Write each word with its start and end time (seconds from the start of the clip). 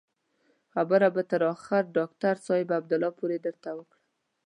خبره 0.73 1.07
به 1.15 1.21
تر 1.29 1.41
ډاکتر 1.97 2.35
صاحب 2.45 2.69
عبدالله 2.79 3.11
پورې 3.19 3.37
درته 3.45 3.69
وکړم. 3.75 4.01